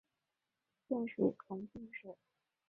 [0.87, 2.17] 现属重庆市。